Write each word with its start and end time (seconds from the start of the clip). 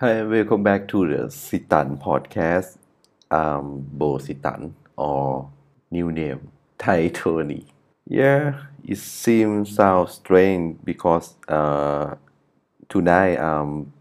Hi, 0.00 0.22
welcome 0.22 0.62
back 0.62 0.88
to 0.88 1.06
the 1.06 1.24
Sitan 1.24 2.00
podcast. 2.00 2.78
I'm 3.30 3.80
Bo 3.80 4.16
Sitan, 4.16 4.72
or 4.96 5.50
new 5.90 6.10
name 6.10 6.50
Thai 6.78 7.08
Tony. 7.08 7.66
Yeah, 8.06 8.62
it 8.82 8.96
seems 8.96 9.74
sounds 9.74 10.12
strange 10.12 10.78
because 10.82 11.34
uh, 11.48 12.14
tonight 12.88 13.36
um 13.36 13.92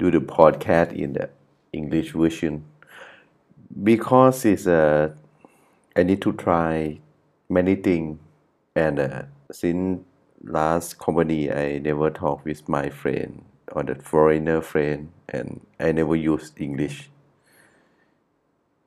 do 0.00 0.10
the 0.10 0.18
podcast 0.18 0.90
in 0.90 1.12
the 1.12 1.30
English 1.72 2.10
version 2.10 2.64
because 3.84 4.44
it's 4.44 4.66
uh, 4.66 5.10
I 5.94 6.02
need 6.02 6.20
to 6.22 6.32
try 6.32 6.98
many 7.48 7.76
things 7.76 8.18
and 8.74 8.98
uh, 8.98 9.22
since 9.52 10.00
last 10.42 10.98
company 10.98 11.52
I 11.52 11.78
never 11.78 12.10
talk 12.10 12.44
with 12.44 12.68
my 12.68 12.90
friend 12.90 13.44
or 13.72 13.82
the 13.82 13.94
foreigner 13.96 14.60
friend 14.60 15.10
and 15.28 15.60
I 15.80 15.92
never 15.92 16.16
use 16.16 16.52
English 16.56 17.10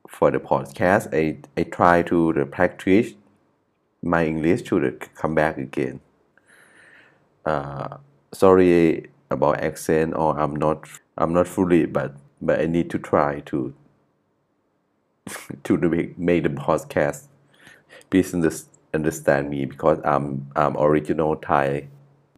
for 0.07 0.31
the 0.31 0.39
podcast. 0.39 1.13
I, 1.13 1.39
I 1.59 1.63
try 1.63 2.01
to 2.03 2.33
the 2.33 2.45
practice 2.45 3.13
my 4.01 4.25
English 4.25 4.61
to 4.63 4.79
the 4.79 4.91
come 5.15 5.35
back 5.35 5.57
again. 5.57 5.99
Uh, 7.45 7.97
sorry 8.33 9.09
about 9.29 9.59
accent 9.61 10.13
or 10.15 10.39
I'm 10.39 10.55
not 10.55 10.87
I'm 11.17 11.33
not 11.33 11.47
fully 11.47 11.85
but 11.85 12.15
but 12.41 12.59
I 12.59 12.65
need 12.65 12.89
to 12.91 12.99
try 12.99 13.41
to 13.41 13.73
to 15.63 15.77
make, 15.77 16.17
make 16.17 16.43
the 16.43 16.49
podcast. 16.49 17.27
Please 18.09 18.33
understand 18.93 19.49
me 19.49 19.65
because 19.65 19.99
I'm 20.03 20.49
I'm 20.55 20.77
original 20.77 21.35
Thai 21.35 21.87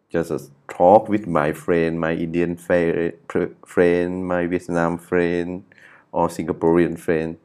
just 0.09 0.51
talk 0.67 1.07
with 1.07 1.27
my 1.27 1.53
friend 1.53 1.99
my 1.99 2.13
Indian 2.13 2.55
friend 2.55 4.25
my 4.25 4.47
Vietnam 4.47 4.97
friend 4.97 5.63
or 6.11 6.27
Singaporean 6.27 6.97
friend. 6.97 7.37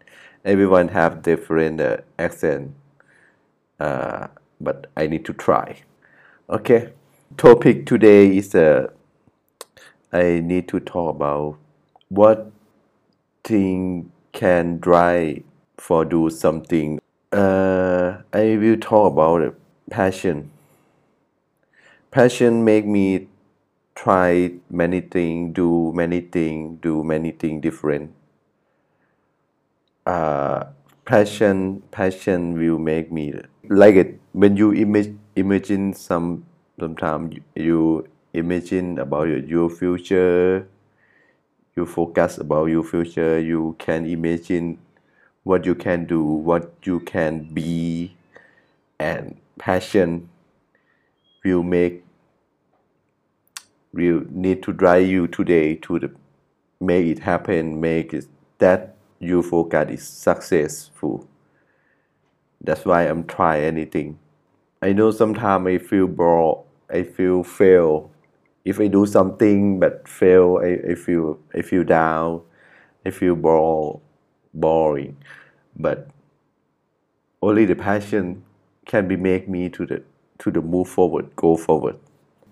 Everyone 0.45 0.89
have 0.89 1.23
different 1.23 1.81
uh, 1.81 1.99
accent 2.19 2.75
uh, 3.81 4.29
but 4.61 4.87
I 4.97 5.07
need 5.07 5.25
to 5.27 5.33
try. 5.33 5.83
Okay 6.49 6.93
topic 7.37 7.87
today 7.87 8.37
is 8.37 8.55
uh, 8.55 8.89
I 10.13 10.41
need 10.41 10.69
to 10.69 10.81
talk 10.81 11.17
about 11.17 11.59
what 12.09 12.53
thing 13.43 14.13
can 14.33 14.79
drive 14.79 15.43
for 15.77 16.05
do 16.05 16.31
something. 16.31 17.01
Uh, 17.33 18.19
I 18.33 18.57
will 18.57 18.77
talk 18.77 19.13
about 19.13 19.55
passion 19.91 20.51
passion 22.15 22.63
make 22.65 22.87
me 22.87 23.27
try 23.97 24.53
many 24.71 25.01
things 25.01 25.53
do 25.53 25.91
many 25.93 26.21
things 26.21 26.79
do 26.81 27.03
many 27.03 27.33
things 27.33 27.61
different. 27.61 28.15
Uh, 30.07 30.67
passion 31.05 31.83
passion 31.91 32.55
will 32.55 32.79
make 32.79 33.11
me 33.11 33.35
like 33.69 33.97
it 33.97 34.21
when 34.31 34.57
you 34.57 34.71
imagine 34.71 35.19
imagine 35.35 35.93
some 35.93 36.47
sometimes 36.79 37.35
you 37.57 38.07
imagine 38.33 38.97
about 39.01 39.27
your, 39.27 39.39
your 39.39 39.69
future 39.69 40.69
you 41.75 41.85
focus 41.85 42.39
about 42.39 42.67
your 42.67 42.85
future 42.85 43.41
you 43.41 43.75
can 43.81 44.07
imagine 44.07 44.79
what 45.43 45.67
you 45.67 45.75
can 45.75 46.05
do 46.07 46.23
what 46.23 46.73
you 46.85 47.01
can 47.01 47.43
be 47.53 48.15
and 49.01 49.37
passion 49.59 50.29
will 51.45 51.63
make 51.63 52.05
will 53.93 54.23
need 54.31 54.63
to 54.63 54.73
drive 54.73 55.07
you 55.07 55.29
today 55.29 55.77
to 55.77 55.99
the, 55.99 56.11
make 56.81 57.07
it 57.07 57.21
happen 57.21 57.81
make 57.81 58.13
it 58.13 58.27
that 58.59 58.97
you 59.21 59.43
focus 59.43 59.91
is 59.91 60.07
successful. 60.07 61.27
That's 62.61 62.85
why 62.85 63.03
i'm 63.03 63.25
try 63.25 63.61
anything. 63.61 64.19
I 64.83 64.93
know 64.93 65.11
sometimes 65.11 65.67
i 65.67 65.79
feel 65.79 66.07
bored 66.07 66.59
i 66.91 67.03
feel 67.03 67.43
fail. 67.45 68.11
If 68.65 68.81
i 68.81 68.87
do 68.89 69.07
something 69.07 69.79
but 69.79 70.09
fail 70.09 70.61
i, 70.63 70.93
I 70.93 70.95
feel 70.95 71.39
i 71.55 71.63
feel 71.63 71.85
down 71.85 72.43
i 73.07 73.11
feel 73.11 73.37
bored 73.37 74.01
boring. 74.53 75.17
But 75.77 76.09
only 77.43 77.65
the 77.67 77.77
passion 77.77 78.45
can 78.87 79.09
be 79.09 79.17
make 79.17 79.49
me 79.49 79.69
to 79.71 79.87
the 79.87 80.03
to 80.45 80.51
the 80.51 80.61
move 80.61 80.89
forward 80.89 81.35
go 81.37 81.57
forward. 81.57 81.99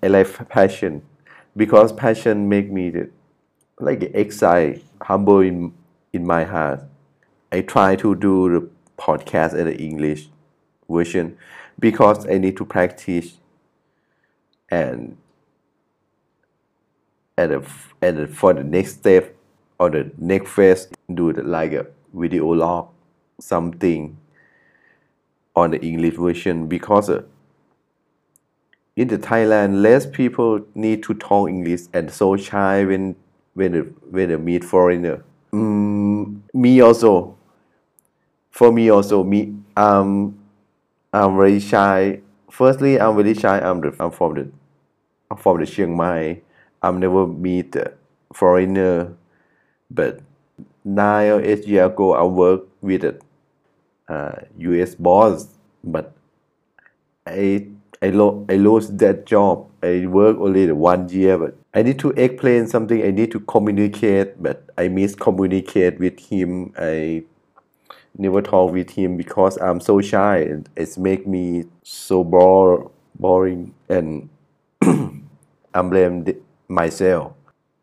I 0.03 0.09
like 0.09 0.49
passion 0.49 1.03
because 1.57 1.93
passion 1.93 2.49
make 2.49 2.71
me 2.73 2.91
the, 2.91 3.11
like 3.79 4.01
the 4.01 4.19
excited 4.19 4.83
humble 5.01 5.41
in, 5.41 5.73
in 6.13 6.27
my 6.27 6.45
heart. 6.45 6.83
I 7.53 7.61
try 7.61 7.97
to 7.97 8.15
do 8.15 8.49
the 8.49 8.69
podcast 8.99 9.55
in 9.55 9.67
the 9.67 9.77
english 9.77 10.29
version 10.89 11.37
because 11.79 12.27
i 12.29 12.39
need 12.39 12.57
to 12.57 12.65
practice 12.65 13.39
and 14.71 15.17
and, 17.37 17.67
and 18.01 18.37
for 18.37 18.53
the 18.55 18.63
next 18.63 18.93
step 18.99 19.35
or 19.81 19.91
the 19.91 20.13
next 20.19 20.51
phase 20.51 20.87
do 21.13 21.33
the, 21.33 21.43
like 21.43 21.73
a 21.73 21.87
video 22.15 22.47
log 22.49 22.89
something 23.41 24.17
on 25.55 25.71
the 25.71 25.81
English 25.81 26.15
version 26.15 26.67
because 26.67 27.11
uh, 27.11 27.23
in 28.97 29.09
the 29.09 29.19
Thailand 29.19 29.83
less 29.83 30.07
people 30.07 30.61
need 30.75 31.03
to 31.05 31.15
talk 31.15 31.49
English 31.49 31.83
and 31.93 32.11
so 32.11 32.37
shy 32.37 32.85
when 32.85 33.17
when 33.55 33.95
when 34.11 34.29
they 34.29 34.37
meet 34.37 34.65
foreigner. 34.65 35.25
Mm, 35.53 36.41
me 36.55 36.81
also. 36.81 37.37
For 38.51 38.71
me 38.73 38.91
also 38.91 39.25
me 39.25 39.55
um 39.77 40.39
I'm 41.13 41.37
very 41.37 41.61
shy. 41.61 42.21
Firstly, 42.51 42.99
I'm 42.99 43.17
very 43.17 43.35
shy. 43.35 43.61
I'm 43.61 43.81
the 43.81 43.95
I'm 44.01 44.11
from 44.11 44.35
the 44.35 44.49
I'm 45.31 45.37
from 45.37 45.61
the 45.61 45.67
Chiang 45.67 45.97
Mai. 45.97 46.41
I've 46.83 46.97
never 46.97 47.27
meet 47.27 47.77
foreigner, 48.33 49.15
but 49.91 50.21
nine 50.85 51.31
or 51.33 51.41
eight 51.43 51.67
years 51.67 51.87
ago 51.87 52.15
I 52.15 52.25
worked 52.25 52.71
with 52.83 53.05
uh, 54.09 54.33
U.S. 54.59 54.95
boss, 54.95 55.49
but 55.85 56.13
I 57.27 57.69
I, 58.03 58.11
lo- 58.11 58.47
I 58.51 58.57
lost 58.57 58.99
that 58.99 59.27
job. 59.27 59.69
I 59.83 60.07
work 60.07 60.39
only 60.41 60.73
one 60.73 61.09
year, 61.11 61.39
but 61.39 61.57
I 61.75 61.83
need 61.83 62.01
to 62.01 62.11
explain 62.13 62.69
something. 62.69 63.03
I 63.05 63.13
need 63.13 63.33
to 63.33 63.41
communicate, 63.41 64.43
but 64.43 64.65
I 64.79 64.89
miscommunicate 64.89 66.01
with 66.01 66.21
him. 66.21 66.75
I 66.79 67.25
never 68.19 68.43
talk 68.43 68.73
with 68.73 68.91
him 68.91 69.17
because 69.17 69.59
I'm 69.59 69.81
so 69.81 70.01
shy. 70.01 70.39
and 70.39 70.69
It's 70.77 70.99
make 70.99 71.27
me 71.27 71.67
so 71.85 72.25
bore, 72.25 72.91
boring, 73.19 73.75
and 73.89 74.29
I 74.83 75.83
blame 75.83 76.27
myself. 76.69 77.35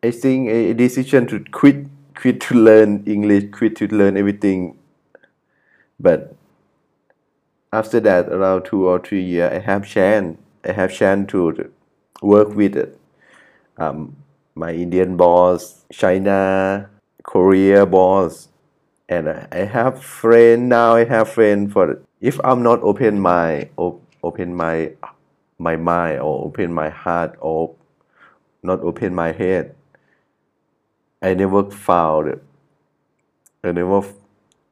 I 0.03 0.11
think 0.11 0.49
a 0.49 0.73
decision 0.73 1.27
to 1.27 1.43
quit, 1.51 1.87
quit 2.15 2.41
to 2.41 2.55
learn 2.55 3.03
English, 3.07 3.51
quit 3.51 3.75
to 3.77 3.87
learn 3.87 4.17
everything 4.17 4.77
but 5.99 6.35
after 7.71 7.99
that, 7.99 8.29
around 8.29 8.65
two 8.65 8.87
or 8.87 8.99
three 8.99 9.23
years, 9.23 9.51
I 9.51 9.59
have 9.59 9.87
chance. 9.87 10.37
I 10.63 10.71
have 10.73 10.93
chance 10.93 11.31
to 11.31 11.71
work 12.21 12.49
with 12.55 12.75
it. 12.75 12.99
Um, 13.77 14.17
my 14.55 14.73
Indian 14.73 15.15
boss, 15.15 15.85
China, 15.91 16.89
Korea 17.23 17.85
boss, 17.85 18.49
and 19.07 19.29
I 19.29 19.65
have 19.65 20.03
friend 20.03 20.69
now. 20.69 20.95
I 20.95 21.05
have 21.05 21.29
friend 21.29 21.71
for 21.71 22.01
if 22.19 22.39
I'm 22.43 22.61
not 22.61 22.81
open 22.83 23.19
my 23.19 23.69
open 24.21 24.55
my 24.55 24.91
my 25.57 25.75
mind 25.75 26.19
or 26.19 26.45
open 26.45 26.73
my 26.73 26.89
heart 26.89 27.37
or 27.39 27.75
not 28.63 28.81
open 28.81 29.15
my 29.15 29.31
head. 29.31 29.75
I 31.21 31.33
never 31.33 31.69
found 31.71 32.29
it. 32.29 32.43
I 33.63 33.71
never 33.71 34.03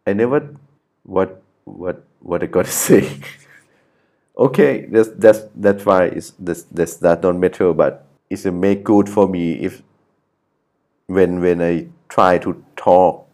I 0.05 0.13
never 0.13 0.55
what 1.03 1.41
what 1.67 2.03
what 2.19 2.43
I 2.43 2.47
gotta 2.47 2.71
say. 2.71 3.19
okay, 4.37 4.85
that's 4.85 5.09
that's 5.17 5.41
that's 5.55 5.85
why 5.85 6.05
it's 6.05 6.31
this 6.39 6.63
this 6.63 6.95
that 6.97 7.21
don't 7.21 7.39
matter, 7.39 7.73
but 7.73 8.05
it's 8.29 8.45
a 8.45 8.51
make 8.51 8.83
good 8.83 9.09
for 9.09 9.27
me 9.27 9.53
if 9.53 9.83
when 11.07 11.41
when 11.41 11.61
I 11.61 11.87
try 12.09 12.37
to 12.39 12.63
talk. 12.75 13.27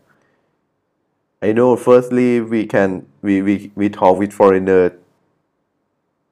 I 1.41 1.51
know 1.51 1.75
firstly 1.75 2.41
we 2.41 2.65
can 2.65 3.06
we 3.21 3.41
we, 3.41 3.71
we 3.75 3.89
talk 3.89 4.18
with 4.18 4.33
foreigner 4.33 4.94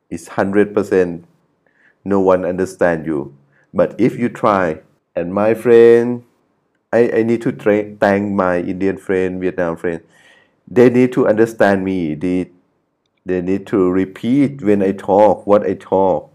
is 0.09 0.29
hundred 0.29 0.73
percent 0.73 1.25
no 2.03 2.19
one 2.19 2.45
understand 2.45 3.05
you. 3.05 3.35
But 3.73 3.95
if 3.99 4.17
you 4.17 4.29
try 4.29 4.81
and 5.15 5.33
my 5.33 5.53
friend 5.53 6.23
I, 6.93 7.09
I 7.19 7.23
need 7.23 7.41
to 7.43 7.51
thank 7.53 8.33
my 8.33 8.59
Indian 8.59 8.97
friend, 8.97 9.39
Vietnam 9.39 9.77
friend 9.77 10.01
they 10.71 10.89
need 10.89 11.11
to 11.11 11.27
understand 11.27 11.83
me. 11.83 12.15
They 12.15 12.49
they 13.25 13.41
need 13.41 13.67
to 13.67 13.91
repeat 13.91 14.63
when 14.63 14.81
I 14.81 14.93
talk 14.93 15.45
what 15.45 15.63
I 15.63 15.73
talk. 15.75 16.31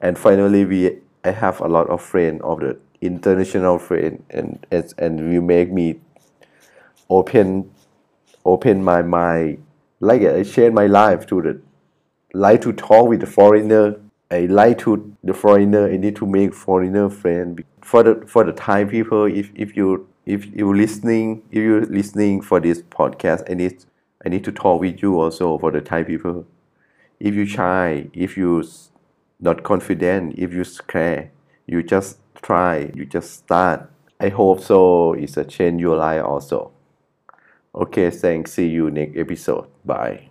And 0.00 0.16
finally 0.16 0.64
we 0.64 0.98
I 1.24 1.32
have 1.32 1.60
a 1.60 1.66
lot 1.66 1.90
of 1.90 2.00
friends 2.00 2.40
of 2.44 2.60
the 2.60 2.78
international 3.00 3.78
friend 3.78 4.24
and 4.30 4.64
and, 4.70 4.94
and 4.98 5.32
you 5.32 5.42
make 5.42 5.72
me 5.72 5.98
open 7.10 7.70
open 8.44 8.84
my 8.84 9.02
mind. 9.02 9.64
Like 10.00 10.22
I 10.22 10.44
share 10.44 10.70
my 10.70 10.86
life 10.86 11.26
to 11.26 11.42
the 11.42 11.60
like 12.32 12.62
to 12.62 12.72
talk 12.72 13.08
with 13.08 13.20
the 13.20 13.26
foreigner. 13.26 13.96
I 14.30 14.40
like 14.40 14.78
to 14.78 15.16
the 15.24 15.34
foreigner 15.34 15.90
I 15.90 15.96
need 15.96 16.14
to 16.16 16.26
make 16.26 16.54
foreigner 16.54 17.10
friend. 17.10 17.64
For 17.82 18.04
the 18.04 18.24
for 18.26 18.44
the 18.44 18.52
Thai 18.52 18.84
people 18.84 19.24
if 19.24 19.50
if 19.56 19.76
you 19.76 20.06
if 20.28 20.44
you 20.54 20.72
listening 20.74 21.42
if 21.50 21.58
you're 21.58 21.86
listening 21.86 22.42
for 22.42 22.60
this 22.60 22.82
podcast 22.82 23.50
I 23.50 23.54
need 23.54 23.84
I 24.24 24.28
need 24.28 24.44
to 24.44 24.52
talk 24.52 24.80
with 24.80 25.00
you 25.02 25.18
also 25.18 25.58
for 25.58 25.70
the 25.72 25.80
Thai 25.80 26.02
people. 26.02 26.46
If 27.18 27.34
you 27.34 27.46
shy 27.46 28.10
if 28.12 28.36
you 28.36 28.62
not 29.40 29.62
confident 29.62 30.38
if 30.38 30.52
you 30.52 30.64
scared 30.64 31.30
you 31.66 31.82
just 31.82 32.18
try 32.42 32.92
you 32.94 33.06
just 33.06 33.32
start. 33.32 33.90
I 34.20 34.28
hope 34.28 34.60
so 34.60 35.14
it's 35.14 35.36
a 35.38 35.44
change 35.44 35.80
your 35.80 35.96
life 35.96 36.24
also. 36.24 36.72
Okay 37.74 38.10
thanks. 38.10 38.52
See 38.52 38.68
you 38.68 38.90
next 38.90 39.16
episode. 39.16 39.68
Bye 39.84 40.28